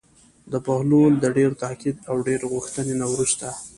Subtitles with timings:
[0.51, 3.47] د بهلول د ډېر تاکید او ډېرې غوښتنې نه وروسته.